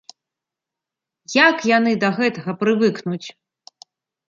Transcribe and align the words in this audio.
Як 1.35 1.57
яны 1.77 1.91
да 2.05 2.09
гэтага 2.17 2.51
прывыкнуць? 2.65 3.23